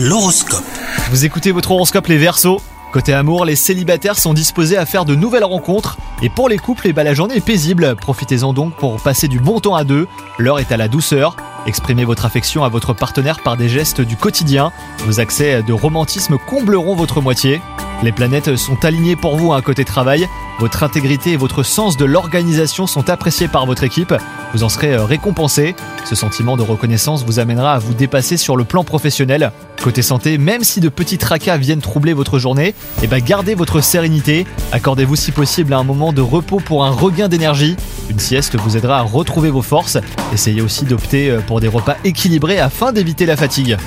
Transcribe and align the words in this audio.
L'horoscope. 0.00 0.62
Vous 1.10 1.24
écoutez 1.24 1.50
votre 1.50 1.72
horoscope 1.72 2.06
les 2.06 2.18
Verseaux 2.18 2.62
Côté 2.92 3.12
amour, 3.12 3.44
les 3.44 3.56
célibataires 3.56 4.16
sont 4.16 4.32
disposés 4.32 4.76
à 4.76 4.86
faire 4.86 5.04
de 5.04 5.16
nouvelles 5.16 5.42
rencontres. 5.42 5.98
Et 6.22 6.28
pour 6.28 6.48
les 6.48 6.56
couples, 6.56 6.86
eh 6.86 6.92
ben, 6.92 7.02
la 7.02 7.14
journée 7.14 7.38
est 7.38 7.44
paisible. 7.44 7.96
Profitez-en 7.96 8.52
donc 8.52 8.76
pour 8.76 9.02
passer 9.02 9.26
du 9.26 9.40
bon 9.40 9.58
temps 9.58 9.74
à 9.74 9.82
deux. 9.82 10.06
L'heure 10.38 10.60
est 10.60 10.70
à 10.70 10.76
la 10.76 10.86
douceur. 10.86 11.34
Exprimez 11.66 12.04
votre 12.04 12.26
affection 12.26 12.62
à 12.62 12.68
votre 12.68 12.94
partenaire 12.94 13.40
par 13.40 13.56
des 13.56 13.68
gestes 13.68 14.00
du 14.00 14.16
quotidien. 14.16 14.70
Vos 15.00 15.18
accès 15.18 15.64
de 15.64 15.72
romantisme 15.72 16.38
combleront 16.46 16.94
votre 16.94 17.20
moitié. 17.20 17.60
Les 18.04 18.12
planètes 18.12 18.54
sont 18.54 18.84
alignées 18.84 19.16
pour 19.16 19.36
vous 19.36 19.52
à 19.52 19.60
côté 19.62 19.84
travail. 19.84 20.28
Votre 20.60 20.84
intégrité 20.84 21.32
et 21.32 21.36
votre 21.36 21.64
sens 21.64 21.96
de 21.96 22.04
l'organisation 22.04 22.86
sont 22.86 23.10
appréciés 23.10 23.48
par 23.48 23.66
votre 23.66 23.82
équipe. 23.82 24.14
Vous 24.52 24.62
en 24.62 24.68
serez 24.68 24.94
euh, 24.94 25.04
récompensé. 25.04 25.74
Ce 26.04 26.14
sentiment 26.14 26.56
de 26.56 26.62
reconnaissance 26.62 27.24
vous 27.24 27.38
amènera 27.40 27.74
à 27.74 27.78
vous 27.78 27.94
dépasser 27.94 28.36
sur 28.36 28.56
le 28.56 28.64
plan 28.64 28.84
professionnel. 28.84 29.52
Côté 29.88 30.02
santé, 30.02 30.36
même 30.36 30.64
si 30.64 30.80
de 30.80 30.90
petits 30.90 31.16
tracas 31.16 31.56
viennent 31.56 31.80
troubler 31.80 32.12
votre 32.12 32.38
journée, 32.38 32.74
eh 33.02 33.06
ben 33.06 33.22
gardez 33.24 33.54
votre 33.54 33.80
sérénité. 33.80 34.46
Accordez-vous 34.70 35.16
si 35.16 35.32
possible 35.32 35.72
un 35.72 35.82
moment 35.82 36.12
de 36.12 36.20
repos 36.20 36.60
pour 36.60 36.84
un 36.84 36.90
regain 36.90 37.26
d'énergie. 37.26 37.74
Une 38.10 38.18
sieste 38.18 38.54
vous 38.56 38.76
aidera 38.76 38.98
à 38.98 39.02
retrouver 39.02 39.48
vos 39.48 39.62
forces. 39.62 39.96
Essayez 40.30 40.60
aussi 40.60 40.84
d'opter 40.84 41.30
euh, 41.30 41.40
pour 41.40 41.60
des 41.60 41.68
repas 41.68 41.96
équilibrés 42.04 42.58
afin 42.58 42.92
d'éviter 42.92 43.24
la 43.24 43.34
fatigue. 43.34 43.78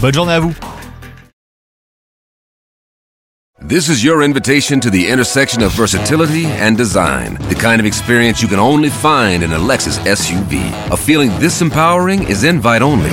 Bonne 0.00 0.14
journée 0.14 0.32
à 0.32 0.40
vous 0.40 0.54
This 3.68 3.88
is 3.88 4.02
your 4.02 4.22
invitation 4.22 4.80
to 4.80 4.88
the 4.88 5.06
intersection 5.06 5.62
of 5.62 5.72
versatility 5.72 6.46
and 6.46 6.78
design. 6.78 7.36
The 7.50 7.56
kind 7.56 7.78
of 7.78 7.84
experience 7.84 8.40
you 8.40 8.48
can 8.48 8.58
only 8.58 8.88
find 8.88 9.42
in 9.42 9.52
a 9.52 9.58
Lexus 9.58 9.98
SUV. 10.06 10.62
A 10.90 10.96
feeling 10.96 11.30
this 11.40 11.60
empowering 11.60 12.22
is 12.22 12.42
invite 12.42 12.80
only. 12.80 13.12